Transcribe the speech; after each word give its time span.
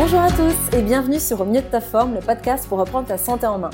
Bonjour 0.00 0.20
à 0.20 0.30
tous 0.30 0.76
et 0.76 0.80
bienvenue 0.80 1.18
sur 1.18 1.40
Au 1.40 1.44
mieux 1.44 1.60
de 1.60 1.66
ta 1.66 1.80
forme, 1.80 2.14
le 2.14 2.20
podcast 2.20 2.68
pour 2.68 2.78
reprendre 2.78 3.08
ta 3.08 3.18
santé 3.18 3.48
en 3.48 3.58
main. 3.58 3.70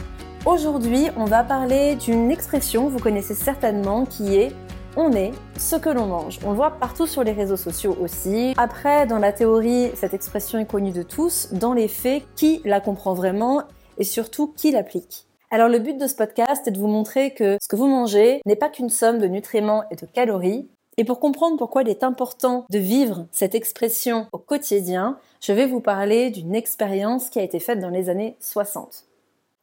Aujourd'hui, 0.47 1.09
on 1.19 1.27
va 1.27 1.45
parler 1.45 1.97
d'une 1.97 2.31
expression, 2.31 2.89
vous 2.89 2.99
connaissez 2.99 3.35
certainement, 3.35 4.07
qui 4.07 4.35
est 4.35 4.55
on 4.97 5.13
est 5.13 5.33
ce 5.59 5.77
que 5.77 5.91
l'on 5.91 6.07
mange. 6.07 6.39
On 6.43 6.53
le 6.53 6.57
voit 6.57 6.71
partout 6.71 7.07
sur 7.07 7.25
les 7.25 7.33
réseaux 7.33 7.59
sociaux 7.59 7.95
aussi. 8.01 8.55
Après, 8.57 9.07
dans 9.07 9.19
la 9.19 9.35
théorie, 9.35 9.91
cette 9.97 10.15
expression 10.15 10.59
est 10.59 10.65
connue 10.65 10.93
de 10.93 11.03
tous. 11.03 11.53
Dans 11.53 11.75
les 11.75 11.89
faits, 11.89 12.23
qui 12.37 12.63
la 12.65 12.81
comprend 12.81 13.13
vraiment 13.13 13.63
et 13.99 14.05
surtout 14.05 14.55
qui 14.57 14.71
l'applique 14.71 15.27
alors 15.55 15.69
le 15.69 15.79
but 15.79 15.97
de 15.97 16.09
ce 16.09 16.17
podcast 16.17 16.67
est 16.67 16.73
de 16.73 16.81
vous 16.81 16.89
montrer 16.89 17.33
que 17.33 17.59
ce 17.63 17.69
que 17.69 17.77
vous 17.77 17.87
mangez 17.87 18.41
n'est 18.45 18.57
pas 18.57 18.69
qu'une 18.69 18.89
somme 18.89 19.19
de 19.19 19.29
nutriments 19.29 19.85
et 19.93 19.95
de 19.95 20.05
calories. 20.05 20.69
Et 20.97 21.05
pour 21.05 21.19
comprendre 21.19 21.57
pourquoi 21.57 21.83
il 21.83 21.89
est 21.89 22.05
important 22.05 22.67
de 22.71 22.79
vivre 22.79 23.27
cette 23.33 23.55
expression 23.55 24.27
au 24.33 24.39
quotidien, 24.39 25.19
je 25.41 25.53
vais 25.53 25.67
vous 25.67 25.81
parler 25.81 26.31
d'une 26.31 26.55
expérience 26.55 27.31
qui 27.31 27.39
a 27.39 27.43
été 27.43 27.59
faite 27.59 27.81
dans 27.81 27.91
les 27.91 28.09
années 28.09 28.37
60. 28.41 29.05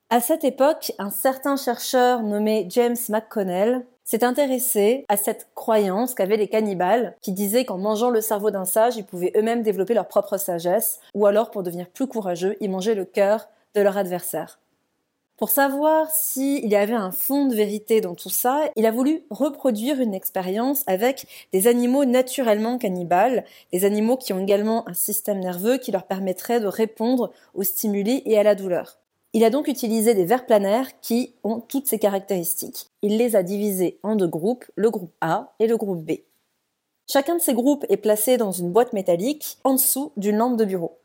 À 0.10 0.20
cette 0.20 0.44
époque, 0.44 0.92
un 1.00 1.10
certain 1.10 1.56
chercheur 1.56 2.22
nommé 2.22 2.68
James 2.70 2.98
McConnell 3.08 3.86
s'est 4.04 4.26
intéressé 4.26 5.06
à 5.08 5.16
cette 5.16 5.48
croyance 5.56 6.14
qu'avaient 6.14 6.36
les 6.36 6.50
cannibales, 6.50 7.16
qui 7.22 7.32
disaient 7.32 7.64
qu'en 7.64 7.78
mangeant 7.78 8.10
le 8.10 8.20
cerveau 8.20 8.52
d'un 8.52 8.66
sage, 8.66 8.98
ils 8.98 9.06
pouvaient 9.06 9.32
eux-mêmes 9.38 9.64
développer 9.64 9.94
leur 9.94 10.10
propre 10.10 10.36
sagesse, 10.36 11.00
ou 11.14 11.28
alors 11.28 11.50
pour 11.50 11.64
devenir 11.64 11.88
plus 11.88 12.08
courageux, 12.08 12.58
ils 12.60 12.70
mangeaient 12.70 12.96
le 12.96 13.06
cœur 13.06 13.48
de 13.74 13.80
leur 13.80 13.96
adversaire. 13.98 14.60
Pour 15.42 15.50
savoir 15.50 16.12
s'il 16.12 16.68
y 16.68 16.76
avait 16.76 16.94
un 16.94 17.10
fond 17.10 17.48
de 17.48 17.56
vérité 17.56 18.00
dans 18.00 18.14
tout 18.14 18.30
ça, 18.30 18.70
il 18.76 18.86
a 18.86 18.92
voulu 18.92 19.24
reproduire 19.32 20.00
une 20.00 20.14
expérience 20.14 20.84
avec 20.86 21.26
des 21.52 21.66
animaux 21.66 22.06
naturellement 22.06 22.78
cannibales, 22.78 23.44
des 23.74 23.84
animaux 23.84 24.18
qui 24.18 24.34
ont 24.34 24.40
également 24.40 24.88
un 24.88 24.94
système 24.94 25.40
nerveux 25.40 25.80
qui 25.80 25.92
leur 25.92 26.06
permettrait 26.06 26.60
de 26.60 26.68
répondre 26.68 27.32
aux 27.56 27.64
stimuli 27.64 28.22
et 28.26 28.38
à 28.38 28.44
la 28.44 28.54
douleur. 28.54 29.00
Il 29.34 29.44
a 29.44 29.50
donc 29.50 29.68
utilisé 29.68 30.14
des 30.14 30.26
vers 30.26 30.46
planaires 30.46 31.00
qui 31.02 31.34
ont 31.44 31.60
toutes 31.60 31.88
ces 31.88 31.98
caractéristiques. 31.98 32.92
Il 33.02 33.18
les 33.18 33.36
a 33.36 33.42
divisés 33.42 33.98
en 34.04 34.16
deux 34.16 34.28
groupes, 34.28 34.66
le 34.76 34.92
groupe 34.92 35.16
A 35.22 35.56
et 35.58 35.66
le 35.66 35.76
groupe 35.76 36.06
B. 36.06 36.20
Chacun 37.12 37.38
de 37.38 37.42
ces 37.42 37.56
groupes 37.56 37.88
est 37.90 37.98
placé 37.98 38.38
dans 38.38 38.52
une 38.52 38.72
boîte 38.72 38.94
métallique 38.94 39.58
en 39.64 39.74
dessous 39.74 40.12
d'une 40.18 40.38
lampe 40.38 40.58
de 40.58 40.66
bureau. 40.66 41.01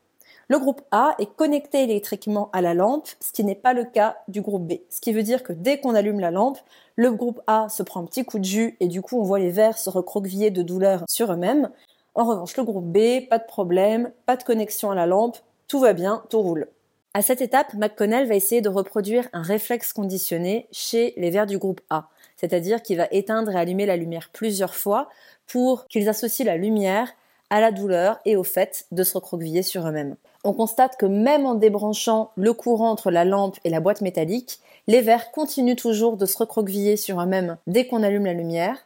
Le 0.49 0.59
groupe 0.59 0.81
A 0.91 1.13
est 1.19 1.35
connecté 1.35 1.83
électriquement 1.83 2.49
à 2.53 2.61
la 2.61 2.73
lampe, 2.73 3.09
ce 3.19 3.33
qui 3.33 3.43
n'est 3.43 3.53
pas 3.53 3.73
le 3.73 3.83
cas 3.83 4.17
du 4.29 4.41
groupe 4.41 4.65
B. 4.65 4.75
Ce 4.89 5.01
qui 5.01 5.11
veut 5.11 5.23
dire 5.23 5.43
que 5.43 5.51
dès 5.51 5.79
qu'on 5.79 5.93
allume 5.93 6.21
la 6.21 6.31
lampe, 6.31 6.59
le 6.95 7.11
groupe 7.11 7.41
A 7.47 7.67
se 7.67 7.83
prend 7.83 7.99
un 7.99 8.05
petit 8.05 8.23
coup 8.23 8.39
de 8.39 8.45
jus 8.45 8.77
et 8.79 8.87
du 8.87 9.01
coup 9.01 9.19
on 9.19 9.23
voit 9.23 9.39
les 9.39 9.51
verres 9.51 9.77
se 9.77 9.89
recroqueviller 9.89 10.49
de 10.49 10.61
douleur 10.61 11.03
sur 11.09 11.33
eux-mêmes. 11.33 11.69
En 12.15 12.23
revanche, 12.23 12.55
le 12.55 12.63
groupe 12.63 12.85
B, 12.85 13.27
pas 13.29 13.39
de 13.39 13.45
problème, 13.45 14.11
pas 14.25 14.37
de 14.37 14.43
connexion 14.43 14.89
à 14.89 14.95
la 14.95 15.05
lampe, 15.05 15.37
tout 15.67 15.79
va 15.79 15.91
bien, 15.91 16.23
tout 16.29 16.41
roule. 16.41 16.67
À 17.13 17.21
cette 17.21 17.41
étape, 17.41 17.73
McConnell 17.73 18.27
va 18.27 18.35
essayer 18.35 18.61
de 18.61 18.69
reproduire 18.69 19.27
un 19.33 19.41
réflexe 19.41 19.91
conditionné 19.91 20.67
chez 20.71 21.13
les 21.17 21.29
vers 21.29 21.45
du 21.45 21.57
groupe 21.57 21.81
A, 21.89 22.07
c'est-à-dire 22.37 22.81
qu'il 22.81 22.97
va 22.97 23.07
éteindre 23.11 23.51
et 23.51 23.59
allumer 23.59 23.85
la 23.85 23.97
lumière 23.97 24.29
plusieurs 24.31 24.75
fois 24.75 25.09
pour 25.45 25.87
qu'ils 25.87 26.07
associent 26.07 26.45
la 26.45 26.57
lumière 26.57 27.11
à 27.49 27.61
la 27.61 27.71
douleur 27.71 28.19
et 28.25 28.35
au 28.35 28.43
fait 28.43 28.85
de 28.91 29.03
se 29.03 29.13
recroqueviller 29.13 29.63
sur 29.63 29.87
eux-mêmes. 29.87 30.15
On 30.43 30.53
constate 30.53 30.97
que 30.97 31.05
même 31.05 31.45
en 31.45 31.55
débranchant 31.55 32.31
le 32.35 32.53
courant 32.53 32.91
entre 32.91 33.11
la 33.11 33.25
lampe 33.25 33.57
et 33.63 33.69
la 33.69 33.79
boîte 33.79 34.01
métallique, 34.01 34.59
les 34.87 35.01
vers 35.01 35.31
continuent 35.31 35.75
toujours 35.75 36.17
de 36.17 36.25
se 36.25 36.37
recroqueviller 36.37 36.97
sur 36.97 37.19
eux-mêmes 37.21 37.57
dès 37.67 37.87
qu'on 37.87 38.03
allume 38.03 38.25
la 38.25 38.33
lumière, 38.33 38.77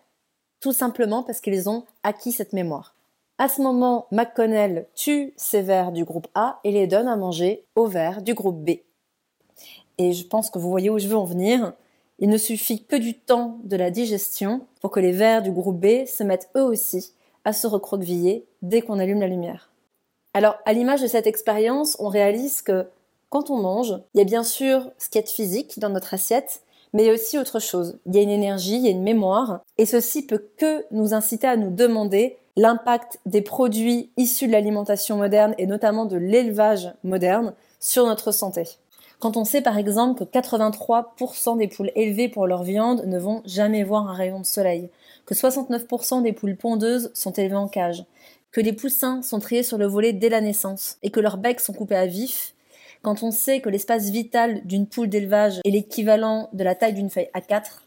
tout 0.59 0.73
simplement 0.73 1.23
parce 1.23 1.41
qu'ils 1.41 1.69
ont 1.69 1.85
acquis 2.03 2.31
cette 2.31 2.53
mémoire. 2.53 2.95
À 3.37 3.49
ce 3.49 3.61
moment, 3.61 4.05
McConnell 4.11 4.87
tue 4.93 5.33
ces 5.35 5.61
vers 5.61 5.91
du 5.91 6.05
groupe 6.05 6.27
A 6.35 6.59
et 6.63 6.71
les 6.71 6.85
donne 6.85 7.07
à 7.07 7.15
manger 7.15 7.65
aux 7.75 7.87
vers 7.87 8.21
du 8.21 8.35
groupe 8.35 8.63
B. 8.63 8.81
Et 9.97 10.13
je 10.13 10.25
pense 10.25 10.49
que 10.49 10.59
vous 10.59 10.69
voyez 10.69 10.89
où 10.89 10.99
je 10.99 11.07
veux 11.07 11.17
en 11.17 11.25
venir. 11.25 11.73
Il 12.19 12.29
ne 12.29 12.37
suffit 12.37 12.83
que 12.83 12.95
du 12.95 13.15
temps 13.15 13.57
de 13.63 13.75
la 13.75 13.89
digestion 13.89 14.61
pour 14.79 14.91
que 14.91 14.99
les 14.99 15.11
vers 15.11 15.41
du 15.41 15.51
groupe 15.51 15.79
B 15.79 16.05
se 16.05 16.23
mettent 16.23 16.49
eux 16.55 16.63
aussi 16.63 17.13
à 17.45 17.53
se 17.53 17.65
recroqueviller 17.65 18.45
dès 18.61 18.81
qu'on 18.81 18.99
allume 18.99 19.19
la 19.19 19.27
lumière. 19.27 19.71
Alors, 20.33 20.55
à 20.65 20.73
l'image 20.73 21.01
de 21.01 21.07
cette 21.07 21.27
expérience, 21.27 21.97
on 21.99 22.07
réalise 22.07 22.61
que 22.61 22.87
quand 23.29 23.49
on 23.49 23.57
mange, 23.57 23.97
il 24.13 24.17
y 24.17 24.21
a 24.21 24.25
bien 24.25 24.43
sûr 24.43 24.89
ce 24.97 25.09
qui 25.09 25.17
est 25.17 25.29
physique 25.29 25.79
dans 25.79 25.89
notre 25.89 26.13
assiette, 26.13 26.61
mais 26.93 27.03
il 27.03 27.07
y 27.07 27.09
a 27.09 27.13
aussi 27.13 27.37
autre 27.37 27.59
chose. 27.59 27.97
Il 28.05 28.15
y 28.15 28.19
a 28.19 28.21
une 28.21 28.29
énergie, 28.29 28.75
il 28.75 28.85
y 28.85 28.87
a 28.87 28.91
une 28.91 29.03
mémoire, 29.03 29.61
et 29.77 29.85
ceci 29.85 30.25
peut 30.25 30.45
que 30.57 30.85
nous 30.91 31.13
inciter 31.13 31.47
à 31.47 31.55
nous 31.55 31.71
demander 31.71 32.37
l'impact 32.57 33.19
des 33.25 33.41
produits 33.41 34.11
issus 34.17 34.47
de 34.47 34.51
l'alimentation 34.51 35.17
moderne 35.17 35.55
et 35.57 35.67
notamment 35.67 36.05
de 36.05 36.17
l'élevage 36.17 36.91
moderne 37.03 37.53
sur 37.79 38.05
notre 38.05 38.31
santé. 38.31 38.63
Quand 39.19 39.37
on 39.37 39.45
sait 39.45 39.61
par 39.61 39.77
exemple 39.77 40.25
que 40.25 40.39
83% 40.39 41.57
des 41.57 41.67
poules 41.67 41.91
élevées 41.95 42.27
pour 42.27 42.47
leur 42.47 42.63
viande 42.63 43.05
ne 43.05 43.19
vont 43.19 43.41
jamais 43.45 43.83
voir 43.83 44.09
un 44.09 44.13
rayon 44.13 44.39
de 44.39 44.45
soleil, 44.45 44.89
que 45.25 45.35
69% 45.35 46.23
des 46.23 46.33
poules 46.33 46.57
pondeuses 46.57 47.11
sont 47.13 47.31
élevées 47.31 47.55
en 47.55 47.67
cage, 47.67 48.03
que 48.51 48.61
les 48.61 48.73
poussins 48.73 49.21
sont 49.21 49.39
triés 49.39 49.63
sur 49.63 49.77
le 49.77 49.85
volet 49.85 50.13
dès 50.13 50.29
la 50.29 50.41
naissance 50.41 50.97
et 51.03 51.09
que 51.09 51.19
leurs 51.19 51.37
becs 51.37 51.59
sont 51.59 51.73
coupés 51.73 51.95
à 51.95 52.05
vif, 52.05 52.53
quand 53.01 53.23
on 53.23 53.31
sait 53.31 53.61
que 53.61 53.69
l'espace 53.69 54.09
vital 54.09 54.61
d'une 54.65 54.87
poule 54.87 55.09
d'élevage 55.09 55.59
est 55.65 55.71
l'équivalent 55.71 56.49
de 56.53 56.63
la 56.63 56.75
taille 56.75 56.93
d'une 56.93 57.09
feuille 57.09 57.29
A4, 57.33 57.81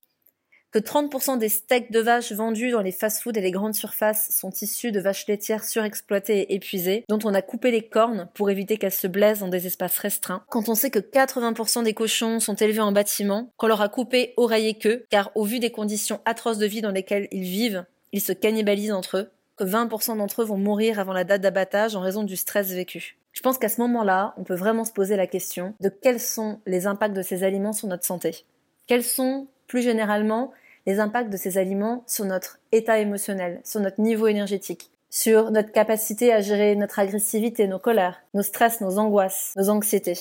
que 0.72 0.80
30% 0.80 1.38
des 1.38 1.48
steaks 1.48 1.92
de 1.92 2.00
vaches 2.00 2.32
vendus 2.32 2.72
dans 2.72 2.80
les 2.80 2.90
fast-foods 2.90 3.38
et 3.38 3.40
les 3.40 3.52
grandes 3.52 3.76
surfaces 3.76 4.28
sont 4.36 4.50
issus 4.60 4.90
de 4.90 4.98
vaches 4.98 5.28
laitières 5.28 5.62
surexploitées 5.62 6.40
et 6.40 6.54
épuisées, 6.56 7.04
dont 7.08 7.20
on 7.22 7.32
a 7.32 7.42
coupé 7.42 7.70
les 7.70 7.86
cornes 7.86 8.28
pour 8.34 8.50
éviter 8.50 8.76
qu'elles 8.76 8.90
se 8.90 9.06
blessent 9.06 9.38
dans 9.38 9.46
des 9.46 9.68
espaces 9.68 9.98
restreints. 9.98 10.42
Quand 10.50 10.68
on 10.68 10.74
sait 10.74 10.90
que 10.90 10.98
80% 10.98 11.84
des 11.84 11.94
cochons 11.94 12.40
sont 12.40 12.56
élevés 12.56 12.80
en 12.80 12.90
bâtiment, 12.90 13.52
qu'on 13.56 13.68
leur 13.68 13.82
a 13.82 13.88
coupé 13.88 14.34
oreilles 14.36 14.66
et 14.66 14.74
queue, 14.74 15.06
car 15.10 15.30
au 15.36 15.44
vu 15.44 15.60
des 15.60 15.70
conditions 15.70 16.20
atroces 16.24 16.58
de 16.58 16.66
vie 16.66 16.80
dans 16.80 16.90
lesquelles 16.90 17.28
ils 17.30 17.44
vivent, 17.44 17.84
ils 18.10 18.20
se 18.20 18.32
cannibalisent 18.32 18.92
entre 18.92 19.18
eux, 19.18 19.30
que 19.56 19.64
20% 19.64 20.16
d'entre 20.16 20.42
eux 20.42 20.44
vont 20.44 20.58
mourir 20.58 20.98
avant 20.98 21.12
la 21.12 21.24
date 21.24 21.42
d'abattage 21.42 21.96
en 21.96 22.00
raison 22.00 22.22
du 22.22 22.36
stress 22.36 22.72
vécu. 22.72 23.16
Je 23.32 23.40
pense 23.40 23.58
qu'à 23.58 23.68
ce 23.68 23.80
moment-là, 23.80 24.34
on 24.36 24.44
peut 24.44 24.54
vraiment 24.54 24.84
se 24.84 24.92
poser 24.92 25.16
la 25.16 25.26
question 25.26 25.74
de 25.80 25.88
quels 25.88 26.20
sont 26.20 26.60
les 26.66 26.86
impacts 26.86 27.16
de 27.16 27.22
ces 27.22 27.42
aliments 27.42 27.72
sur 27.72 27.88
notre 27.88 28.04
santé. 28.04 28.44
Quels 28.86 29.02
sont, 29.02 29.48
plus 29.66 29.82
généralement, 29.82 30.52
les 30.86 31.00
impacts 31.00 31.30
de 31.30 31.36
ces 31.36 31.58
aliments 31.58 32.04
sur 32.06 32.24
notre 32.24 32.58
état 32.70 32.98
émotionnel, 32.98 33.60
sur 33.64 33.80
notre 33.80 34.00
niveau 34.00 34.26
énergétique, 34.26 34.90
sur 35.10 35.50
notre 35.50 35.72
capacité 35.72 36.32
à 36.32 36.40
gérer 36.40 36.76
notre 36.76 36.98
agressivité, 36.98 37.66
nos 37.66 37.78
colères, 37.78 38.22
nos 38.34 38.42
stress, 38.42 38.80
nos 38.80 38.98
angoisses, 38.98 39.52
nos 39.56 39.70
anxiétés. 39.70 40.18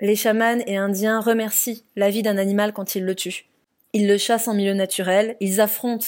Les 0.00 0.16
chamans 0.16 0.60
et 0.66 0.76
indiens 0.76 1.20
remercient 1.20 1.84
la 1.94 2.10
vie 2.10 2.22
d'un 2.22 2.36
animal 2.36 2.72
quand 2.72 2.94
ils 2.94 3.04
le 3.04 3.14
tuent. 3.14 3.46
Ils 3.92 4.08
le 4.08 4.18
chassent 4.18 4.48
en 4.48 4.54
milieu 4.54 4.74
naturel, 4.74 5.36
ils 5.40 5.60
affrontent 5.60 6.06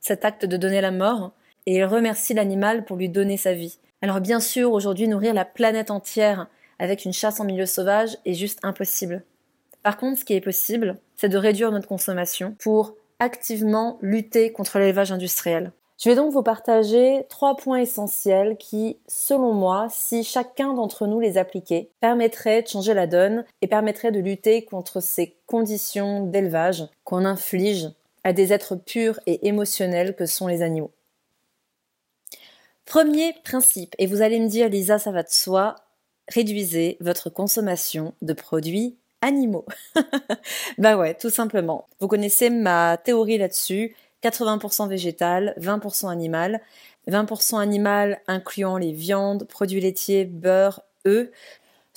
cet 0.00 0.24
acte 0.24 0.46
de 0.46 0.56
donner 0.56 0.80
la 0.80 0.90
mort, 0.90 1.32
et 1.66 1.76
ils 1.76 1.84
remercient 1.84 2.34
l'animal 2.34 2.84
pour 2.84 2.96
lui 2.96 3.08
donner 3.08 3.36
sa 3.36 3.52
vie. 3.52 3.78
Alors 4.02 4.20
bien 4.20 4.40
sûr, 4.40 4.72
aujourd'hui, 4.72 5.08
nourrir 5.08 5.34
la 5.34 5.44
planète 5.44 5.90
entière 5.90 6.46
avec 6.78 7.04
une 7.04 7.12
chasse 7.12 7.40
en 7.40 7.44
milieu 7.44 7.66
sauvage 7.66 8.18
est 8.24 8.34
juste 8.34 8.60
impossible. 8.62 9.22
Par 9.82 9.96
contre, 9.96 10.20
ce 10.20 10.24
qui 10.24 10.34
est 10.34 10.40
possible, 10.40 10.96
c'est 11.16 11.28
de 11.28 11.38
réduire 11.38 11.70
notre 11.70 11.88
consommation 11.88 12.54
pour 12.58 12.94
activement 13.18 13.98
lutter 14.02 14.52
contre 14.52 14.78
l'élevage 14.78 15.12
industriel. 15.12 15.72
Je 15.98 16.10
vais 16.10 16.16
donc 16.16 16.30
vous 16.30 16.42
partager 16.42 17.24
trois 17.30 17.56
points 17.56 17.78
essentiels 17.78 18.58
qui, 18.58 18.98
selon 19.08 19.54
moi, 19.54 19.86
si 19.88 20.24
chacun 20.24 20.74
d'entre 20.74 21.06
nous 21.06 21.20
les 21.20 21.38
appliquait, 21.38 21.88
permettraient 22.00 22.62
de 22.62 22.68
changer 22.68 22.92
la 22.92 23.06
donne 23.06 23.44
et 23.62 23.66
permettraient 23.66 24.12
de 24.12 24.20
lutter 24.20 24.66
contre 24.66 25.00
ces 25.00 25.36
conditions 25.46 26.26
d'élevage 26.26 26.84
qu'on 27.04 27.24
inflige 27.24 27.88
à 28.24 28.34
des 28.34 28.52
êtres 28.52 28.76
purs 28.76 29.20
et 29.24 29.48
émotionnels 29.48 30.14
que 30.14 30.26
sont 30.26 30.48
les 30.48 30.60
animaux. 30.60 30.90
Premier 32.86 33.34
principe, 33.44 33.94
et 33.98 34.06
vous 34.06 34.22
allez 34.22 34.38
me 34.38 34.48
dire 34.48 34.68
Lisa, 34.68 35.00
ça 35.00 35.10
va 35.10 35.24
de 35.24 35.28
soi, 35.28 35.74
réduisez 36.28 36.96
votre 37.00 37.30
consommation 37.30 38.14
de 38.22 38.32
produits 38.32 38.96
animaux. 39.22 39.66
bah 40.78 40.96
ouais, 40.96 41.14
tout 41.14 41.30
simplement. 41.30 41.88
Vous 42.00 42.06
connaissez 42.06 42.48
ma 42.48 42.96
théorie 42.96 43.38
là-dessus. 43.38 43.96
80% 44.22 44.88
végétal, 44.88 45.54
20% 45.60 46.10
animal. 46.10 46.60
20% 47.08 47.60
animal 47.60 48.20
incluant 48.28 48.78
les 48.78 48.92
viandes, 48.92 49.46
produits 49.48 49.80
laitiers, 49.80 50.24
beurre, 50.24 50.82
œufs. 51.06 51.28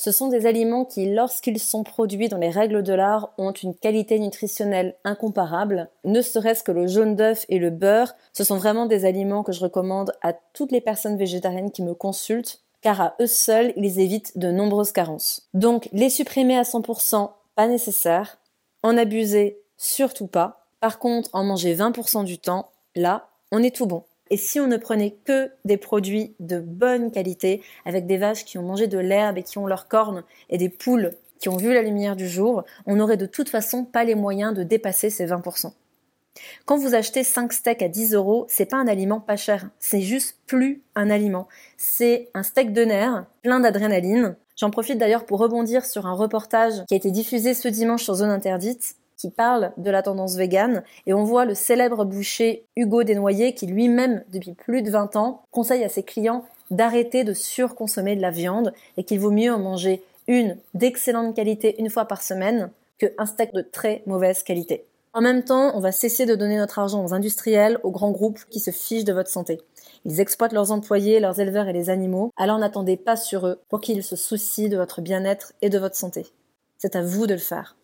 Ce 0.02 0.14
sont 0.14 0.30
des 0.30 0.46
aliments 0.46 0.86
qui, 0.86 1.14
lorsqu'ils 1.14 1.60
sont 1.60 1.84
produits 1.84 2.30
dans 2.30 2.38
les 2.38 2.52
règles 2.52 2.84
de 2.84 2.94
l'art, 2.94 3.34
ont 3.38 3.52
une 3.52 3.76
qualité 3.76 4.18
nutritionnelle 4.18 4.96
incomparable. 5.04 5.90
Ne 6.06 6.22
serait-ce 6.22 6.64
que 6.64 6.72
le 6.72 6.88
jaune 6.88 7.18
d'œuf 7.18 7.46
et 7.50 7.60
le 7.60 7.70
beurre, 7.70 8.16
ce 8.32 8.46
sont 8.46 8.56
vraiment 8.56 8.86
des 8.86 9.04
aliments 9.04 9.44
que 9.44 9.52
je 9.52 9.60
recommande 9.60 10.14
à 10.22 10.32
toutes 10.32 10.72
les 10.72 10.80
personnes 10.80 11.18
végétariennes 11.18 11.72
qui 11.72 11.84
me 11.84 11.94
consultent 11.94 12.62
car 12.80 13.02
à 13.02 13.16
eux 13.20 13.28
seuls, 13.28 13.74
ils 13.76 14.00
évitent 14.00 14.38
de 14.38 14.52
nombreuses 14.52 14.94
carences. 14.94 15.50
Donc, 15.54 15.90
les 15.92 16.10
supprimer 16.10 16.58
à 16.58 16.64
100%, 16.64 17.32
pas 17.56 17.68
nécessaire. 17.68 18.38
En 18.84 18.96
abuser, 18.96 19.60
surtout 19.76 20.28
pas. 20.28 20.66
Par 20.80 21.00
contre, 21.00 21.30
en 21.34 21.44
manger 21.44 21.76
20% 21.76 22.24
du 22.24 22.38
temps, 22.38 22.70
là, 22.96 23.28
on 23.52 23.62
est 23.62 23.76
tout 23.76 23.86
bon. 23.86 24.06
Et 24.30 24.38
si 24.38 24.60
on 24.60 24.68
ne 24.68 24.78
prenait 24.78 25.16
que 25.26 25.52
des 25.66 25.78
produits 25.78 26.36
de 26.40 26.60
bonne 26.60 27.12
qualité, 27.12 27.62
avec 27.86 28.06
des 28.06 28.18
vaches 28.18 28.46
qui 28.46 28.58
ont 28.58 28.64
mangé 28.64 28.88
de 28.88 29.00
l'herbe 29.00 29.38
et 29.38 29.44
qui 29.44 29.58
ont 29.58 29.68
leurs 29.68 29.88
cornes, 29.88 30.24
et 30.50 30.58
des 30.58 30.70
poules 30.70 31.12
qui 31.40 31.50
ont 31.50 31.58
vu 31.58 31.74
la 31.74 31.82
lumière 31.82 32.16
du 32.16 32.28
jour, 32.28 32.64
on 32.86 32.98
n'aurait 32.98 33.18
de 33.18 33.26
toute 33.26 33.50
façon 33.50 33.86
pas 33.86 34.04
les 34.04 34.16
moyens 34.16 34.54
de 34.54 34.64
dépasser 34.64 35.10
ces 35.10 35.26
20%. 35.26 35.72
Quand 36.66 36.78
vous 36.78 36.96
achetez 36.96 37.24
5 37.24 37.52
steaks 37.52 37.82
à 37.82 37.88
10 37.88 38.14
euros, 38.14 38.46
c'est 38.50 38.66
pas 38.66 38.78
un 38.78 38.88
aliment 38.88 39.20
pas 39.20 39.36
cher, 39.36 39.70
c'est 39.80 40.02
juste 40.02 40.38
plus 40.46 40.82
un 40.96 41.10
aliment. 41.10 41.48
C'est 41.78 42.30
un 42.34 42.44
steak 42.44 42.72
de 42.74 42.84
nerfs, 42.84 43.26
plein 43.42 43.60
d'adrénaline. 43.60 44.36
J'en 44.56 44.70
profite 44.70 44.98
d'ailleurs 44.98 45.26
pour 45.26 45.40
rebondir 45.40 45.86
sur 45.86 46.06
un 46.06 46.14
reportage 46.14 46.86
qui 46.88 46.94
a 46.94 46.98
été 46.98 47.12
diffusé 47.12 47.54
ce 47.54 47.68
dimanche 47.68 48.04
sur 48.04 48.16
Zone 48.16 48.30
Interdite, 48.30 48.96
qui 49.20 49.30
parle 49.30 49.74
de 49.78 49.92
la 49.92 50.02
tendance 50.02 50.36
végane, 50.36 50.84
et 51.06 51.14
on 51.14 51.26
voit 51.26 51.46
le 51.46 51.54
célèbre 51.54 52.06
boucher 52.06 52.66
Hugo 52.78 53.04
Desnoyers 53.04 53.54
qui 53.54 53.68
lui-même, 53.68 54.24
depuis 54.32 54.54
plus 54.54 54.82
de 54.82 54.90
20 54.90 55.18
ans, 55.18 55.44
conseille 55.52 55.84
à 55.84 55.90
ses 55.90 56.04
clients 56.04 56.46
d'arrêter 56.72 57.24
de 57.24 57.34
surconsommer 57.34 58.16
de 58.16 58.22
la 58.22 58.32
viande 58.32 58.74
et 58.96 59.04
qu'il 59.04 59.20
vaut 59.20 59.32
mieux 59.32 59.52
en 59.52 59.60
manger 59.60 60.02
une 60.28 60.58
d'excellente 60.74 61.36
qualité 61.36 61.76
une 61.80 61.90
fois 61.90 62.06
par 62.06 62.22
semaine 62.22 62.70
qu'un 62.98 63.26
steak 63.26 63.54
de 63.54 63.62
très 63.62 64.04
mauvaise 64.06 64.44
qualité. 64.44 64.86
En 65.14 65.22
même 65.22 65.44
temps, 65.44 65.76
on 65.76 65.80
va 65.80 65.92
cesser 65.92 66.26
de 66.26 66.36
donner 66.36 66.58
notre 66.58 66.80
argent 66.80 67.04
aux 67.04 67.14
industriels, 67.14 67.80
aux 67.84 67.92
grands 67.92 68.12
groupes 68.12 68.46
qui 68.50 68.60
se 68.60 68.72
fichent 68.72 69.06
de 69.06 69.14
votre 69.14 69.30
santé. 69.30 69.60
Ils 70.06 70.22
exploitent 70.22 70.54
leurs 70.54 70.72
employés, 70.72 71.20
leurs 71.20 71.40
éleveurs 71.40 71.68
et 71.68 71.74
les 71.74 71.90
animaux, 71.90 72.32
alors 72.38 72.60
n'attendez 72.60 72.96
pas 72.96 73.16
sur 73.16 73.48
eux 73.48 73.60
pour 73.70 73.82
qu'ils 73.82 74.04
se 74.04 74.16
soucient 74.16 74.70
de 74.70 74.78
votre 74.78 75.02
bien-être 75.02 75.54
et 75.62 75.70
de 75.70 75.80
votre 75.80 75.96
santé. 75.96 76.28
C'est 76.78 76.96
à 76.96 77.02
vous 77.02 77.26
de 77.26 77.34
le 77.34 77.40
faire. 77.40 77.76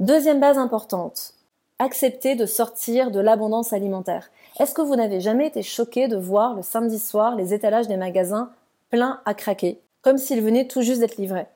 Deuxième 0.00 0.38
base 0.38 0.58
importante, 0.58 1.34
accepter 1.80 2.36
de 2.36 2.46
sortir 2.46 3.10
de 3.10 3.18
l'abondance 3.18 3.72
alimentaire. 3.72 4.30
Est-ce 4.60 4.72
que 4.72 4.80
vous 4.80 4.94
n'avez 4.94 5.20
jamais 5.20 5.48
été 5.48 5.64
choqué 5.64 6.06
de 6.06 6.16
voir 6.16 6.54
le 6.54 6.62
samedi 6.62 7.00
soir 7.00 7.34
les 7.34 7.52
étalages 7.52 7.88
des 7.88 7.96
magasins 7.96 8.52
pleins 8.90 9.20
à 9.24 9.34
craquer, 9.34 9.80
comme 10.02 10.16
s'ils 10.16 10.40
venaient 10.40 10.68
tout 10.68 10.82
juste 10.82 11.00
d'être 11.00 11.16
livrés? 11.16 11.48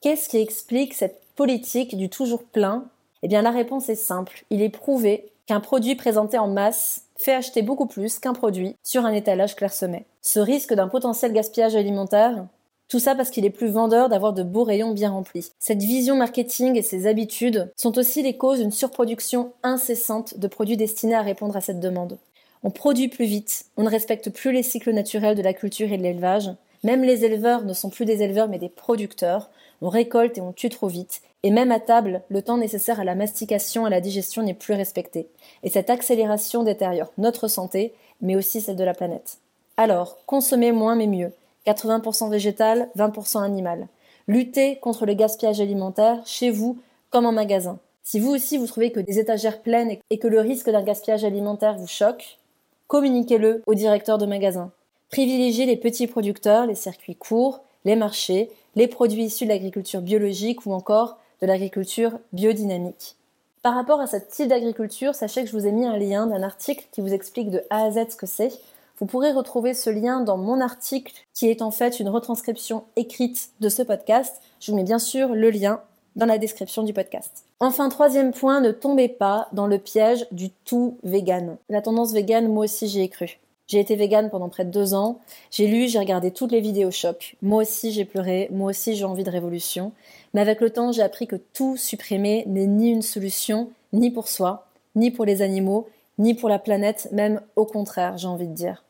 Qu'est-ce 0.00 0.28
qui 0.28 0.38
explique 0.38 0.92
cette 0.92 1.22
politique 1.36 1.96
du 1.96 2.10
toujours 2.10 2.42
plein? 2.42 2.84
Eh 3.22 3.28
bien 3.28 3.42
la 3.42 3.52
réponse 3.52 3.88
est 3.88 3.94
simple. 3.94 4.44
Il 4.50 4.60
est 4.60 4.70
prouvé 4.70 5.30
qu'un 5.46 5.60
produit 5.60 5.94
présenté 5.94 6.36
en 6.36 6.48
masse 6.48 7.04
fait 7.16 7.34
acheter 7.34 7.62
beaucoup 7.62 7.86
plus 7.86 8.18
qu'un 8.18 8.32
produit 8.32 8.74
sur 8.82 9.06
un 9.06 9.12
étalage 9.12 9.54
clairsemé. 9.54 10.04
Ce 10.20 10.40
risque 10.40 10.74
d'un 10.74 10.88
potentiel 10.88 11.32
gaspillage 11.32 11.76
alimentaire, 11.76 12.44
tout 12.88 12.98
ça 12.98 13.14
parce 13.14 13.30
qu'il 13.30 13.44
est 13.44 13.50
plus 13.50 13.68
vendeur 13.68 14.08
d'avoir 14.08 14.32
de 14.32 14.42
beaux 14.42 14.64
rayons 14.64 14.92
bien 14.92 15.10
remplis. 15.10 15.52
Cette 15.58 15.82
vision 15.82 16.16
marketing 16.16 16.76
et 16.76 16.82
ces 16.82 17.06
habitudes 17.06 17.70
sont 17.76 17.98
aussi 17.98 18.22
les 18.22 18.36
causes 18.36 18.60
d'une 18.60 18.72
surproduction 18.72 19.52
incessante 19.62 20.38
de 20.38 20.48
produits 20.48 20.78
destinés 20.78 21.14
à 21.14 21.22
répondre 21.22 21.56
à 21.56 21.60
cette 21.60 21.80
demande. 21.80 22.18
On 22.64 22.70
produit 22.70 23.08
plus 23.08 23.26
vite, 23.26 23.66
on 23.76 23.82
ne 23.82 23.90
respecte 23.90 24.30
plus 24.30 24.52
les 24.52 24.62
cycles 24.62 24.92
naturels 24.92 25.36
de 25.36 25.42
la 25.42 25.52
culture 25.52 25.92
et 25.92 25.98
de 25.98 26.02
l'élevage, 26.02 26.50
même 26.82 27.02
les 27.02 27.24
éleveurs 27.24 27.64
ne 27.64 27.74
sont 27.74 27.90
plus 27.90 28.04
des 28.04 28.22
éleveurs 28.22 28.48
mais 28.48 28.58
des 28.58 28.68
producteurs, 28.68 29.50
on 29.82 29.90
récolte 29.90 30.38
et 30.38 30.40
on 30.40 30.52
tue 30.52 30.70
trop 30.70 30.88
vite, 30.88 31.20
et 31.42 31.50
même 31.50 31.70
à 31.70 31.80
table, 31.80 32.22
le 32.30 32.42
temps 32.42 32.56
nécessaire 32.56 33.00
à 33.00 33.04
la 33.04 33.14
mastication 33.14 33.84
et 33.84 33.88
à 33.88 33.90
la 33.90 34.00
digestion 34.00 34.42
n'est 34.42 34.54
plus 34.54 34.74
respecté. 34.74 35.28
Et 35.62 35.70
cette 35.70 35.90
accélération 35.90 36.64
détériore 36.64 37.12
notre 37.18 37.48
santé, 37.48 37.92
mais 38.20 38.34
aussi 38.34 38.60
celle 38.60 38.76
de 38.76 38.84
la 38.84 38.94
planète. 38.94 39.38
Alors, 39.76 40.16
consommez 40.26 40.72
moins 40.72 40.96
mais 40.96 41.06
mieux. 41.06 41.32
80% 41.68 42.30
végétal, 42.30 42.88
20% 42.96 43.42
animal. 43.42 43.88
Luttez 44.26 44.76
contre 44.76 45.06
le 45.06 45.14
gaspillage 45.14 45.60
alimentaire 45.60 46.20
chez 46.24 46.50
vous 46.50 46.78
comme 47.10 47.26
en 47.26 47.32
magasin. 47.32 47.78
Si 48.02 48.20
vous 48.20 48.30
aussi 48.30 48.56
vous 48.56 48.66
trouvez 48.66 48.90
que 48.90 49.00
des 49.00 49.18
étagères 49.18 49.60
pleines 49.60 49.96
et 50.10 50.18
que 50.18 50.28
le 50.28 50.40
risque 50.40 50.70
d'un 50.70 50.82
gaspillage 50.82 51.24
alimentaire 51.24 51.76
vous 51.76 51.86
choque, 51.86 52.38
communiquez-le 52.86 53.62
au 53.66 53.74
directeur 53.74 54.18
de 54.18 54.26
magasin. 54.26 54.70
Privilégiez 55.10 55.66
les 55.66 55.76
petits 55.76 56.06
producteurs, 56.06 56.66
les 56.66 56.74
circuits 56.74 57.16
courts, 57.16 57.60
les 57.84 57.96
marchés, 57.96 58.50
les 58.76 58.88
produits 58.88 59.24
issus 59.24 59.44
de 59.44 59.50
l'agriculture 59.50 60.00
biologique 60.00 60.66
ou 60.66 60.72
encore 60.72 61.18
de 61.40 61.46
l'agriculture 61.46 62.12
biodynamique. 62.32 63.16
Par 63.62 63.74
rapport 63.74 64.00
à 64.00 64.06
ce 64.06 64.16
type 64.16 64.48
d'agriculture, 64.48 65.14
sachez 65.14 65.42
que 65.42 65.48
je 65.48 65.56
vous 65.56 65.66
ai 65.66 65.72
mis 65.72 65.86
un 65.86 65.96
lien 65.96 66.26
d'un 66.26 66.42
article 66.42 66.86
qui 66.92 67.00
vous 67.00 67.12
explique 67.12 67.50
de 67.50 67.62
A 67.70 67.84
à 67.84 67.90
Z 67.90 68.10
ce 68.10 68.16
que 68.16 68.26
c'est. 68.26 68.52
Vous 69.00 69.06
pourrez 69.06 69.30
retrouver 69.30 69.74
ce 69.74 69.90
lien 69.90 70.20
dans 70.20 70.36
mon 70.36 70.60
article 70.60 71.12
qui 71.32 71.48
est 71.48 71.62
en 71.62 71.70
fait 71.70 72.00
une 72.00 72.08
retranscription 72.08 72.82
écrite 72.96 73.50
de 73.60 73.68
ce 73.68 73.82
podcast. 73.82 74.42
Je 74.58 74.72
vous 74.72 74.76
mets 74.76 74.82
bien 74.82 74.98
sûr 74.98 75.34
le 75.34 75.50
lien 75.50 75.80
dans 76.16 76.26
la 76.26 76.38
description 76.38 76.82
du 76.82 76.92
podcast. 76.92 77.44
Enfin, 77.60 77.88
troisième 77.90 78.32
point, 78.32 78.60
ne 78.60 78.72
tombez 78.72 79.08
pas 79.08 79.46
dans 79.52 79.68
le 79.68 79.78
piège 79.78 80.26
du 80.32 80.50
tout 80.50 80.98
vegan. 81.04 81.58
La 81.68 81.80
tendance 81.80 82.12
vegan, 82.12 82.48
moi 82.48 82.64
aussi 82.64 82.88
j'y 82.88 83.00
ai 83.00 83.08
cru. 83.08 83.38
J'ai 83.68 83.78
été 83.78 83.94
végane 83.94 84.30
pendant 84.30 84.48
près 84.48 84.64
de 84.64 84.70
deux 84.72 84.94
ans. 84.94 85.20
J'ai 85.52 85.68
lu, 85.68 85.86
j'ai 85.86 86.00
regardé 86.00 86.32
toutes 86.32 86.50
les 86.50 86.60
vidéos 86.60 86.90
choc. 86.90 87.36
Moi 87.40 87.62
aussi 87.62 87.92
j'ai 87.92 88.04
pleuré, 88.04 88.48
moi 88.50 88.70
aussi 88.70 88.96
j'ai 88.96 89.04
envie 89.04 89.24
de 89.24 89.30
révolution. 89.30 89.92
Mais 90.34 90.40
avec 90.40 90.60
le 90.60 90.70
temps, 90.70 90.90
j'ai 90.90 91.02
appris 91.02 91.28
que 91.28 91.36
tout 91.36 91.76
supprimer 91.76 92.44
n'est 92.48 92.66
ni 92.66 92.90
une 92.90 93.02
solution, 93.02 93.70
ni 93.92 94.10
pour 94.10 94.26
soi, 94.26 94.66
ni 94.96 95.12
pour 95.12 95.24
les 95.24 95.40
animaux, 95.40 95.86
ni 96.18 96.34
pour 96.34 96.48
la 96.48 96.58
planète, 96.58 97.08
même 97.12 97.40
au 97.54 97.64
contraire, 97.64 98.18
j'ai 98.18 98.26
envie 98.26 98.48
de 98.48 98.54
dire. 98.54 98.82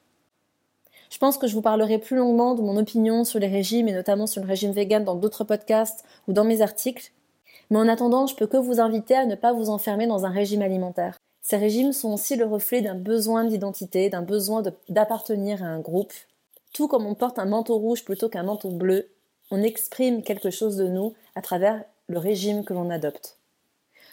Je 1.10 1.18
pense 1.18 1.38
que 1.38 1.46
je 1.46 1.54
vous 1.54 1.62
parlerai 1.62 1.98
plus 1.98 2.16
longuement 2.16 2.54
de 2.54 2.62
mon 2.62 2.76
opinion 2.76 3.24
sur 3.24 3.38
les 3.38 3.46
régimes 3.46 3.88
et 3.88 3.92
notamment 3.92 4.26
sur 4.26 4.42
le 4.42 4.48
régime 4.48 4.72
vegan 4.72 5.04
dans 5.04 5.14
d'autres 5.14 5.44
podcasts 5.44 6.04
ou 6.26 6.32
dans 6.32 6.44
mes 6.44 6.60
articles. 6.60 7.12
Mais 7.70 7.78
en 7.78 7.88
attendant, 7.88 8.26
je 8.26 8.34
peux 8.34 8.46
que 8.46 8.56
vous 8.56 8.80
inviter 8.80 9.14
à 9.14 9.26
ne 9.26 9.34
pas 9.34 9.52
vous 9.52 9.70
enfermer 9.70 10.06
dans 10.06 10.26
un 10.26 10.30
régime 10.30 10.62
alimentaire. 10.62 11.18
Ces 11.42 11.56
régimes 11.56 11.92
sont 11.92 12.12
aussi 12.12 12.36
le 12.36 12.44
reflet 12.44 12.82
d'un 12.82 12.94
besoin 12.94 13.44
d'identité, 13.44 14.10
d'un 14.10 14.22
besoin 14.22 14.62
d'appartenir 14.90 15.62
à 15.62 15.66
un 15.66 15.80
groupe. 15.80 16.12
Tout 16.74 16.88
comme 16.88 17.06
on 17.06 17.14
porte 17.14 17.38
un 17.38 17.46
manteau 17.46 17.78
rouge 17.78 18.04
plutôt 18.04 18.28
qu'un 18.28 18.42
manteau 18.42 18.70
bleu, 18.70 19.08
on 19.50 19.62
exprime 19.62 20.22
quelque 20.22 20.50
chose 20.50 20.76
de 20.76 20.88
nous 20.88 21.14
à 21.34 21.40
travers 21.40 21.82
le 22.06 22.18
régime 22.18 22.64
que 22.64 22.74
l'on 22.74 22.90
adopte. 22.90 23.38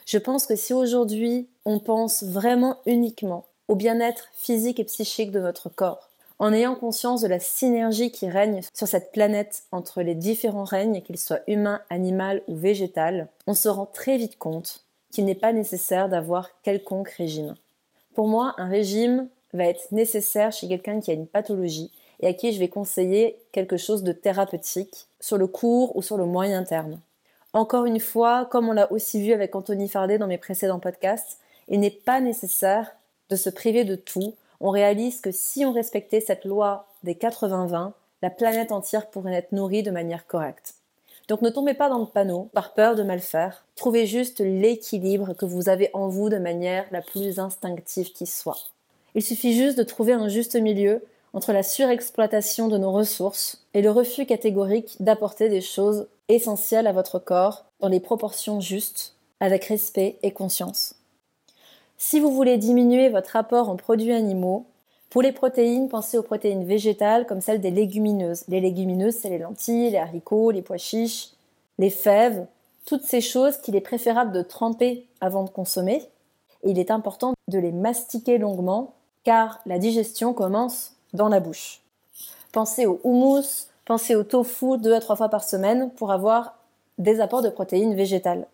Je 0.05 0.17
pense 0.17 0.45
que 0.45 0.55
si 0.55 0.73
aujourd'hui 0.73 1.49
on 1.65 1.79
pense 1.79 2.23
vraiment 2.23 2.77
uniquement 2.85 3.45
au 3.67 3.75
bien-être 3.75 4.29
physique 4.33 4.79
et 4.79 4.85
psychique 4.85 5.31
de 5.31 5.39
notre 5.39 5.69
corps, 5.69 6.04
en 6.39 6.53
ayant 6.53 6.75
conscience 6.75 7.21
de 7.21 7.27
la 7.27 7.39
synergie 7.39 8.11
qui 8.11 8.29
règne 8.29 8.61
sur 8.73 8.87
cette 8.87 9.11
planète 9.11 9.63
entre 9.71 10.01
les 10.01 10.15
différents 10.15 10.65
règnes, 10.65 11.01
qu'ils 11.01 11.19
soient 11.19 11.39
humains, 11.47 11.81
animaux 11.89 12.41
ou 12.47 12.55
végétal, 12.55 13.29
on 13.47 13.53
se 13.53 13.69
rend 13.69 13.85
très 13.85 14.17
vite 14.17 14.37
compte 14.37 14.85
qu'il 15.11 15.25
n'est 15.25 15.35
pas 15.35 15.53
nécessaire 15.53 16.09
d'avoir 16.09 16.49
quelconque 16.61 17.09
régime. 17.09 17.55
Pour 18.13 18.27
moi, 18.27 18.53
un 18.57 18.67
régime 18.67 19.29
va 19.53 19.65
être 19.65 19.91
nécessaire 19.91 20.51
chez 20.51 20.67
quelqu'un 20.67 20.99
qui 20.99 21.11
a 21.11 21.13
une 21.13 21.27
pathologie 21.27 21.91
et 22.19 22.27
à 22.27 22.33
qui 22.33 22.51
je 22.51 22.59
vais 22.59 22.67
conseiller 22.67 23.37
quelque 23.51 23.77
chose 23.77 24.03
de 24.03 24.11
thérapeutique 24.11 25.07
sur 25.19 25.37
le 25.37 25.47
court 25.47 25.95
ou 25.95 26.01
sur 26.01 26.17
le 26.17 26.25
moyen 26.25 26.63
terme. 26.63 26.99
Encore 27.53 27.85
une 27.85 27.99
fois, 27.99 28.45
comme 28.51 28.67
on 28.67 28.73
l'a 28.73 28.91
aussi 28.91 29.21
vu 29.21 29.31
avec 29.31 29.55
Anthony 29.55 29.87
Fardet 29.87 30.17
dans 30.17 30.27
mes 30.27 30.37
précédents 30.37 30.79
podcasts, 30.79 31.39
il 31.69 31.79
n'est 31.79 31.89
pas 31.89 32.19
nécessaire 32.19 32.91
de 33.29 33.35
se 33.35 33.49
priver 33.49 33.85
de 33.85 33.95
tout. 33.95 34.35
On 34.59 34.69
réalise 34.69 35.21
que 35.21 35.31
si 35.31 35.65
on 35.65 35.71
respectait 35.71 36.21
cette 36.21 36.45
loi 36.45 36.87
des 37.03 37.13
80-20, 37.13 37.91
la 38.21 38.29
planète 38.29 38.71
entière 38.71 39.09
pourrait 39.09 39.33
être 39.33 39.51
nourrie 39.51 39.83
de 39.83 39.91
manière 39.91 40.27
correcte. 40.27 40.75
Donc 41.27 41.41
ne 41.41 41.49
tombez 41.49 41.73
pas 41.73 41.89
dans 41.89 41.99
le 41.99 42.05
panneau 42.05 42.49
par 42.53 42.73
peur 42.73 42.95
de 42.95 43.03
mal 43.03 43.19
faire. 43.19 43.65
Trouvez 43.75 44.05
juste 44.05 44.39
l'équilibre 44.39 45.33
que 45.33 45.45
vous 45.45 45.69
avez 45.69 45.89
en 45.93 46.07
vous 46.07 46.29
de 46.29 46.37
manière 46.37 46.85
la 46.91 47.01
plus 47.01 47.39
instinctive 47.39 48.11
qui 48.13 48.27
soit. 48.27 48.57
Il 49.15 49.23
suffit 49.23 49.53
juste 49.53 49.77
de 49.77 49.83
trouver 49.83 50.13
un 50.13 50.27
juste 50.27 50.55
milieu 50.55 51.03
entre 51.33 51.51
la 51.51 51.63
surexploitation 51.63 52.67
de 52.67 52.77
nos 52.77 52.91
ressources 52.91 53.65
et 53.73 53.81
le 53.81 53.91
refus 53.91 54.25
catégorique 54.25 54.95
d'apporter 54.99 55.49
des 55.49 55.61
choses 55.61 56.07
essentielles 56.29 56.87
à 56.87 56.93
votre 56.93 57.19
corps 57.19 57.65
dans 57.79 57.89
les 57.89 57.99
proportions 57.99 58.61
justes, 58.61 59.15
avec 59.39 59.65
respect 59.65 60.17
et 60.23 60.31
conscience. 60.31 60.95
Si 61.97 62.19
vous 62.19 62.31
voulez 62.31 62.57
diminuer 62.57 63.09
votre 63.09 63.31
rapport 63.31 63.69
en 63.69 63.77
produits 63.77 64.11
animaux, 64.11 64.65
pour 65.09 65.21
les 65.21 65.31
protéines, 65.31 65.87
pensez 65.87 66.17
aux 66.17 66.23
protéines 66.23 66.65
végétales 66.65 67.25
comme 67.25 67.39
celles 67.39 67.61
des 67.61 67.71
légumineuses. 67.71 68.43
Les 68.49 68.59
légumineuses, 68.59 69.15
c'est 69.15 69.29
les 69.29 69.37
lentilles, 69.37 69.91
les 69.91 69.97
haricots, 69.97 70.51
les 70.51 70.61
pois 70.61 70.77
chiches, 70.77 71.29
les 71.77 71.89
fèves, 71.89 72.45
toutes 72.85 73.03
ces 73.03 73.21
choses 73.21 73.57
qu'il 73.57 73.77
est 73.77 73.81
préférable 73.81 74.33
de 74.33 74.41
tremper 74.41 75.07
avant 75.21 75.43
de 75.43 75.49
consommer. 75.49 76.03
Et 76.63 76.71
il 76.71 76.79
est 76.79 76.91
important 76.91 77.33
de 77.47 77.59
les 77.59 77.71
mastiquer 77.71 78.37
longuement 78.37 78.93
car 79.23 79.61
la 79.65 79.79
digestion 79.79 80.33
commence 80.33 80.93
dans 81.13 81.29
la 81.29 81.39
bouche. 81.39 81.81
Pensez 82.51 82.85
au 82.85 82.99
houmous, 83.03 83.67
pensez 83.85 84.15
au 84.15 84.23
tofu 84.23 84.77
deux 84.77 84.93
à 84.93 84.99
trois 84.99 85.15
fois 85.15 85.29
par 85.29 85.43
semaine 85.43 85.91
pour 85.91 86.11
avoir 86.11 86.57
des 86.97 87.21
apports 87.21 87.41
de 87.41 87.49
protéines 87.49 87.95
végétales. 87.95 88.47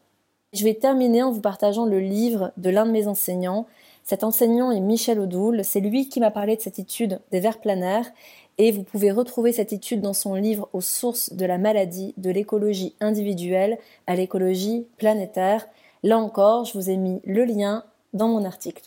Je 0.53 0.63
vais 0.63 0.73
terminer 0.73 1.23
en 1.23 1.31
vous 1.31 1.41
partageant 1.41 1.85
le 1.85 1.99
livre 1.99 2.51
de 2.57 2.69
l'un 2.69 2.85
de 2.85 2.91
mes 2.91 3.07
enseignants 3.07 3.67
cet 4.03 4.23
enseignant 4.23 4.71
est 4.71 4.79
Michel 4.79 5.19
Odoul, 5.19 5.63
c'est 5.63 5.79
lui 5.79 6.09
qui 6.09 6.19
m'a 6.19 6.31
parlé 6.31 6.55
de 6.55 6.61
cette 6.61 6.79
étude 6.79 7.19
des 7.31 7.39
vers 7.39 7.59
planaires 7.59 8.11
et 8.57 8.71
vous 8.71 8.83
pouvez 8.83 9.11
retrouver 9.11 9.53
cette 9.53 9.73
étude 9.73 10.01
dans 10.01 10.13
son 10.13 10.35
livre 10.35 10.69
aux 10.73 10.81
sources 10.81 11.33
de 11.33 11.45
la 11.45 11.57
maladie, 11.57 12.13
de 12.17 12.31
l'écologie 12.31 12.95
individuelle 12.99 13.77
à 14.07 14.15
l'écologie 14.15 14.85
planétaire. 14.97 15.67
Là 16.03 16.17
encore, 16.17 16.65
je 16.65 16.73
vous 16.73 16.89
ai 16.89 16.97
mis 16.97 17.21
le 17.25 17.45
lien 17.45 17.83
dans 18.13 18.27
mon 18.27 18.43
article. 18.43 18.83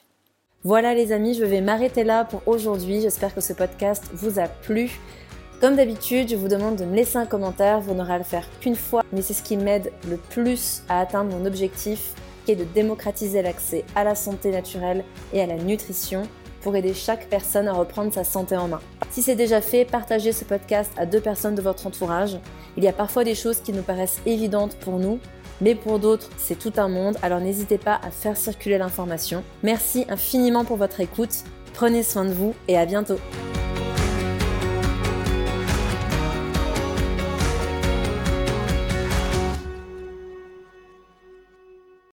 Voilà 0.64 0.94
les 0.94 1.12
amis, 1.12 1.35
je 1.35 1.44
vais 1.44 1.61
m'arrêter 1.61 2.04
là 2.04 2.25
pour 2.25 2.42
aujourd'hui. 2.47 3.00
J'espère 3.00 3.35
que 3.35 3.40
ce 3.40 3.52
podcast 3.52 4.04
vous 4.12 4.40
a 4.40 4.49
plu. 4.49 4.99
Comme 5.64 5.76
d'habitude, 5.76 6.28
je 6.28 6.37
vous 6.37 6.49
demande 6.49 6.76
de 6.76 6.85
me 6.85 6.94
laisser 6.94 7.16
un 7.16 7.25
commentaire. 7.25 7.80
Vous 7.80 7.94
n'aurez 7.94 8.12
à 8.12 8.18
le 8.18 8.25
faire 8.25 8.47
qu'une 8.61 8.76
fois, 8.76 9.02
mais 9.14 9.23
c'est 9.23 9.33
ce 9.33 9.42
qui 9.42 9.56
m'aide 9.56 9.92
le 10.11 10.18
plus 10.18 10.83
à 10.90 11.00
atteindre 11.00 11.35
mon 11.35 11.47
objectif, 11.47 12.12
qui 12.44 12.52
est 12.52 12.56
de 12.56 12.64
démocratiser 12.64 13.40
l'accès 13.40 13.83
à 13.94 14.04
la 14.04 14.14
santé 14.14 14.50
naturelle 14.50 15.04
et 15.33 15.40
à 15.40 15.47
la 15.47 15.56
nutrition 15.56 16.25
pour 16.61 16.76
aider 16.76 16.92
chaque 16.92 17.30
personne 17.30 17.66
à 17.66 17.73
reprendre 17.73 18.12
sa 18.12 18.25
santé 18.25 18.59
en 18.59 18.68
main. 18.68 18.80
Si 19.09 19.23
c'est 19.23 19.37
déjà 19.37 19.62
fait, 19.62 19.87
partagez 19.87 20.33
ce 20.33 20.44
podcast 20.44 20.92
à 20.99 21.06
deux 21.06 21.21
personnes 21.21 21.54
de 21.54 21.62
votre 21.62 21.87
entourage. 21.87 22.37
Il 22.76 22.85
y 22.85 22.88
a 22.88 22.92
parfois 22.92 23.25
des 23.25 23.35
choses 23.35 23.61
qui 23.61 23.73
nous 23.73 23.80
paraissent 23.80 24.21
évidentes 24.26 24.76
pour 24.80 24.99
nous, 24.99 25.18
mais 25.62 25.75
pour 25.75 25.99
d'autres, 25.99 26.28
c'est 26.37 26.59
tout 26.59 26.75
un 26.76 26.88
monde, 26.88 27.16
alors 27.23 27.40
n'hésitez 27.40 27.78
pas 27.78 27.99
à 28.02 28.11
faire 28.11 28.37
circuler 28.37 28.76
l'information. 28.76 29.42
Merci 29.62 30.04
infiniment 30.11 30.66
pour 30.66 30.76
votre 30.76 31.00
écoute, 31.00 31.42
prenez 31.73 32.02
soin 32.02 32.26
de 32.26 32.35
vous 32.35 32.54
et 32.68 32.76
à 32.76 32.85
bientôt. 32.85 33.16